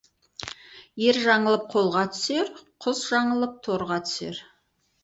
[1.07, 2.51] Ер жаңылып қолға түсер,
[2.87, 4.47] құс жаңылып торға түсер.